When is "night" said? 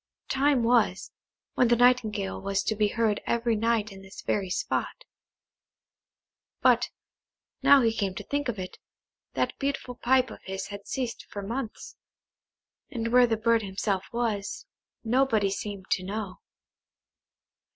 3.55-3.91